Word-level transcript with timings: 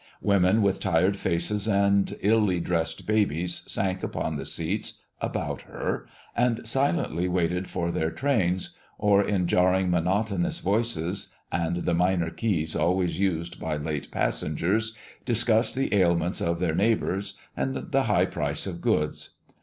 Women 0.23 0.63
with 0.63 0.79
tired 0.79 1.15
faces 1.15 1.67
and 1.67 2.11
illy 2.23 2.59
dressed 2.59 3.05
babies 3.05 3.61
sank 3.71 4.01
upon 4.01 4.35
the 4.35 4.47
seats 4.47 4.99
about 5.19 5.61
her 5.69 6.07
and 6.35 6.67
silently 6.67 7.27
waited 7.27 7.69
for 7.69 7.91
their 7.91 8.09
trains, 8.09 8.71
or 8.97 9.23
in 9.23 9.45
jarring, 9.45 9.91
monotonous 9.91 10.57
voices, 10.57 11.31
and 11.51 11.85
the 11.85 11.93
minor 11.93 12.31
keys 12.31 12.75
always 12.75 13.19
used 13.19 13.59
by 13.59 13.77
late 13.77 14.09
passengers, 14.09 14.97
discussed 15.23 15.75
the 15.75 15.93
ailments 15.93 16.41
of 16.41 16.59
their 16.59 16.73
neighbors 16.73 17.37
and 17.55 17.91
the 17.91 18.03
high 18.05 18.25
price 18.25 18.65
of 18.65 18.81
goods. 18.81 19.35